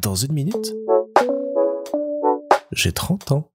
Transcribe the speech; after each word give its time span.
Dans 0.00 0.14
une 0.14 0.32
minute, 0.32 0.74
j'ai 2.72 2.92
30 2.92 3.32
ans. 3.32 3.50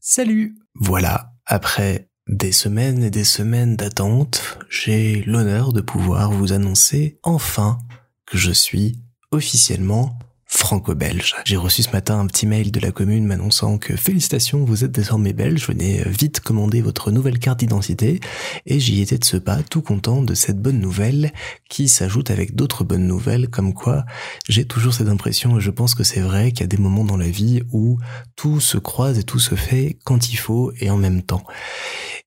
Salut 0.00 0.56
Voilà, 0.74 1.32
après 1.46 2.08
des 2.28 2.52
semaines 2.52 3.02
et 3.02 3.10
des 3.10 3.24
semaines 3.24 3.76
d'attente, 3.76 4.58
j'ai 4.68 5.22
l'honneur 5.22 5.72
de 5.72 5.80
pouvoir 5.80 6.30
vous 6.32 6.52
annoncer 6.52 7.18
enfin 7.22 7.78
que 8.26 8.38
je 8.38 8.52
suis 8.52 9.00
officiellement 9.30 10.18
franco-belge. 10.54 11.34
J'ai 11.46 11.56
reçu 11.56 11.82
ce 11.82 11.90
matin 11.92 12.20
un 12.20 12.26
petit 12.26 12.46
mail 12.46 12.70
de 12.70 12.78
la 12.78 12.92
commune 12.92 13.24
m'annonçant 13.24 13.78
que 13.78 13.96
félicitations, 13.96 14.64
vous 14.64 14.84
êtes 14.84 14.92
désormais 14.92 15.32
belge, 15.32 15.66
venez 15.66 16.02
vite 16.06 16.40
commander 16.40 16.82
votre 16.82 17.10
nouvelle 17.10 17.38
carte 17.38 17.60
d'identité 17.60 18.20
et 18.66 18.78
j'y 18.78 19.00
étais 19.00 19.16
de 19.16 19.24
ce 19.24 19.38
pas 19.38 19.62
tout 19.62 19.80
content 19.80 20.22
de 20.22 20.34
cette 20.34 20.60
bonne 20.60 20.78
nouvelle 20.78 21.32
qui 21.70 21.88
s'ajoute 21.88 22.30
avec 22.30 22.54
d'autres 22.54 22.84
bonnes 22.84 23.06
nouvelles 23.06 23.48
comme 23.48 23.72
quoi 23.72 24.04
j'ai 24.46 24.66
toujours 24.66 24.92
cette 24.92 25.08
impression 25.08 25.56
et 25.56 25.60
je 25.60 25.70
pense 25.70 25.94
que 25.94 26.04
c'est 26.04 26.20
vrai 26.20 26.52
qu'il 26.52 26.60
y 26.60 26.64
a 26.64 26.66
des 26.66 26.76
moments 26.76 27.04
dans 27.04 27.16
la 27.16 27.30
vie 27.30 27.62
où 27.72 27.98
tout 28.36 28.60
se 28.60 28.76
croise 28.76 29.18
et 29.18 29.24
tout 29.24 29.40
se 29.40 29.54
fait 29.54 29.98
quand 30.04 30.30
il 30.30 30.36
faut 30.36 30.70
et 30.80 30.90
en 30.90 30.98
même 30.98 31.22
temps. 31.22 31.44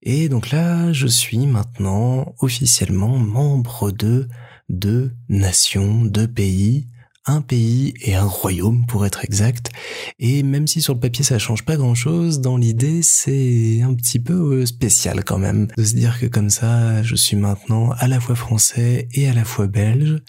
Et 0.01 0.29
donc 0.29 0.49
là, 0.49 0.91
je 0.93 1.07
suis 1.07 1.45
maintenant 1.45 2.33
officiellement 2.39 3.19
membre 3.19 3.91
de 3.91 4.27
deux 4.67 5.13
nations, 5.29 6.03
deux 6.05 6.27
pays, 6.27 6.87
un 7.25 7.41
pays 7.41 7.93
et 8.01 8.15
un 8.15 8.25
royaume 8.25 8.85
pour 8.85 9.05
être 9.05 9.23
exact. 9.23 9.71
Et 10.19 10.43
même 10.43 10.67
si 10.67 10.81
sur 10.81 10.93
le 10.93 10.99
papier 10.99 11.23
ça 11.23 11.39
change 11.39 11.65
pas 11.65 11.75
grand 11.75 11.95
chose, 11.95 12.39
dans 12.39 12.57
l'idée 12.57 13.01
c'est 13.01 13.81
un 13.81 13.93
petit 13.93 14.19
peu 14.19 14.33
euh, 14.33 14.65
spécial 14.65 15.23
quand 15.23 15.37
même 15.37 15.67
de 15.77 15.83
se 15.83 15.95
dire 15.95 16.19
que 16.19 16.25
comme 16.27 16.49
ça 16.49 17.01
je 17.03 17.15
suis 17.15 17.37
maintenant 17.37 17.91
à 17.91 18.07
la 18.07 18.19
fois 18.19 18.35
français 18.35 19.07
et 19.13 19.27
à 19.27 19.33
la 19.33 19.45
fois 19.45 19.67
belge. 19.67 20.21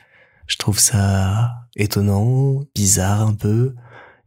Je 0.47 0.57
trouve 0.57 0.79
ça 0.79 1.55
étonnant, 1.75 2.63
bizarre 2.75 3.23
un 3.23 3.35
peu 3.35 3.75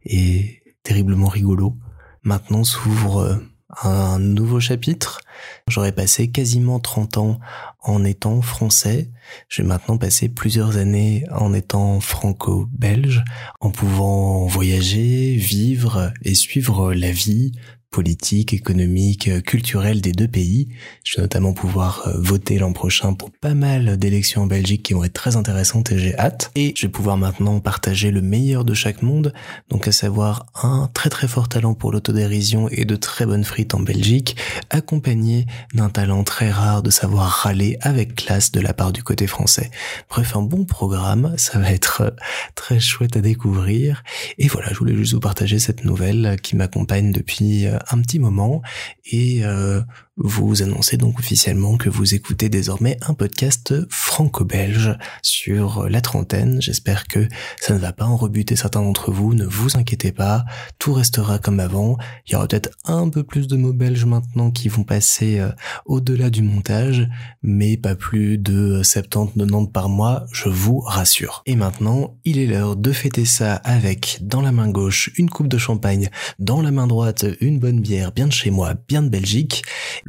et 0.04 0.62
terriblement 0.82 1.28
rigolo. 1.28 1.76
Maintenant 2.22 2.64
s'ouvre 2.64 3.18
euh, 3.18 3.36
un 3.82 4.18
nouveau 4.18 4.60
chapitre. 4.60 5.20
J'aurais 5.68 5.92
passé 5.92 6.30
quasiment 6.30 6.80
30 6.80 7.18
ans 7.18 7.40
en 7.80 8.04
étant 8.04 8.42
français. 8.42 9.10
J'ai 9.48 9.62
maintenant 9.62 9.96
passé 9.96 10.28
plusieurs 10.28 10.76
années 10.76 11.24
en 11.30 11.54
étant 11.54 12.00
franco-belge, 12.00 13.24
en 13.60 13.70
pouvant 13.70 14.46
voyager, 14.46 15.36
vivre 15.36 16.12
et 16.22 16.34
suivre 16.34 16.92
la 16.92 17.12
vie 17.12 17.52
politique, 17.90 18.54
économique, 18.54 19.28
euh, 19.28 19.40
culturelle 19.40 20.00
des 20.00 20.12
deux 20.12 20.28
pays. 20.28 20.68
Je 21.04 21.16
vais 21.16 21.22
notamment 21.22 21.52
pouvoir 21.52 22.06
euh, 22.06 22.12
voter 22.18 22.58
l'an 22.58 22.72
prochain 22.72 23.14
pour 23.14 23.32
pas 23.32 23.54
mal 23.54 23.96
d'élections 23.96 24.42
en 24.42 24.46
Belgique 24.46 24.84
qui 24.84 24.94
vont 24.94 25.02
être 25.02 25.12
très 25.12 25.36
intéressantes 25.36 25.90
et 25.90 25.98
j'ai 25.98 26.16
hâte. 26.16 26.52
Et 26.54 26.72
je 26.76 26.86
vais 26.86 26.92
pouvoir 26.92 27.16
maintenant 27.16 27.58
partager 27.58 28.12
le 28.12 28.22
meilleur 28.22 28.64
de 28.64 28.74
chaque 28.74 29.02
monde, 29.02 29.32
donc 29.70 29.88
à 29.88 29.92
savoir 29.92 30.46
un 30.62 30.88
très 30.94 31.10
très 31.10 31.26
fort 31.26 31.48
talent 31.48 31.74
pour 31.74 31.90
l'autodérision 31.90 32.68
et 32.68 32.84
de 32.84 32.94
très 32.94 33.26
bonnes 33.26 33.44
frites 33.44 33.74
en 33.74 33.80
Belgique, 33.80 34.36
accompagné 34.70 35.46
d'un 35.74 35.90
talent 35.90 36.22
très 36.22 36.50
rare 36.50 36.84
de 36.84 36.90
savoir 36.90 37.28
râler 37.28 37.76
avec 37.80 38.14
classe 38.14 38.52
de 38.52 38.60
la 38.60 38.72
part 38.72 38.92
du 38.92 39.02
côté 39.02 39.26
français. 39.26 39.70
Bref, 40.08 40.36
un 40.36 40.42
bon 40.42 40.64
programme, 40.64 41.34
ça 41.36 41.58
va 41.58 41.72
être 41.72 42.02
euh, 42.02 42.10
très 42.54 42.78
chouette 42.78 43.16
à 43.16 43.20
découvrir. 43.20 44.04
Et 44.38 44.46
voilà, 44.46 44.68
je 44.72 44.78
voulais 44.78 44.94
juste 44.94 45.14
vous 45.14 45.20
partager 45.20 45.58
cette 45.58 45.84
nouvelle 45.84 46.36
qui 46.40 46.54
m'accompagne 46.54 47.10
depuis 47.10 47.66
un 47.90 48.00
petit 48.00 48.18
moment 48.18 48.62
et 49.04 49.44
euh, 49.44 49.82
vous 50.22 50.62
annoncez 50.62 50.98
donc 50.98 51.18
officiellement 51.18 51.78
que 51.78 51.88
vous 51.88 52.14
écoutez 52.14 52.50
désormais 52.50 52.98
un 53.00 53.14
podcast 53.14 53.74
franco-belge 53.88 54.96
sur 55.22 55.88
la 55.88 56.02
trentaine. 56.02 56.60
J'espère 56.60 57.06
que 57.06 57.26
ça 57.58 57.72
ne 57.72 57.78
va 57.78 57.92
pas 57.92 58.04
en 58.04 58.16
rebuter 58.16 58.54
certains 58.54 58.82
d'entre 58.82 59.10
vous, 59.10 59.32
ne 59.32 59.46
vous 59.46 59.78
inquiétez 59.78 60.12
pas, 60.12 60.44
tout 60.78 60.92
restera 60.92 61.38
comme 61.38 61.58
avant. 61.58 61.96
Il 62.26 62.32
y 62.32 62.36
aura 62.36 62.46
peut-être 62.46 62.70
un 62.84 63.08
peu 63.08 63.22
plus 63.22 63.48
de 63.48 63.56
mots 63.56 63.72
belges 63.72 64.04
maintenant 64.04 64.50
qui 64.50 64.68
vont 64.68 64.84
passer 64.84 65.38
euh, 65.38 65.50
au-delà 65.86 66.28
du 66.28 66.42
montage, 66.42 67.08
mais 67.42 67.78
pas 67.78 67.94
plus 67.94 68.36
de 68.36 68.82
70-90 68.82 69.72
par 69.72 69.88
mois, 69.88 70.26
je 70.32 70.50
vous 70.50 70.80
rassure. 70.80 71.42
Et 71.46 71.56
maintenant, 71.56 72.16
il 72.24 72.38
est 72.38 72.46
l'heure 72.46 72.76
de 72.76 72.92
fêter 72.92 73.24
ça 73.24 73.54
avec 73.54 74.18
dans 74.20 74.42
la 74.42 74.52
main 74.52 74.68
gauche 74.68 75.10
une 75.16 75.30
coupe 75.30 75.48
de 75.48 75.58
champagne, 75.58 76.10
dans 76.38 76.60
la 76.60 76.70
main 76.70 76.86
droite 76.86 77.24
une 77.40 77.58
bonne 77.58 77.80
bière 77.80 78.12
bien 78.12 78.26
de 78.26 78.32
chez 78.32 78.50
moi, 78.50 78.74
bien 78.86 79.02
de 79.02 79.08
Belgique. 79.08 79.62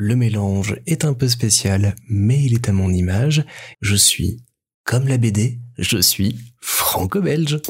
Le 0.03 0.15
mélange 0.15 0.81
est 0.87 1.05
un 1.05 1.13
peu 1.13 1.27
spécial, 1.27 1.95
mais 2.09 2.43
il 2.43 2.55
est 2.55 2.67
à 2.67 2.71
mon 2.71 2.89
image. 2.91 3.45
Je 3.81 3.95
suis, 3.95 4.43
comme 4.83 5.07
la 5.07 5.19
BD, 5.19 5.59
je 5.77 5.99
suis 5.99 6.39
franco-belge. 6.59 7.61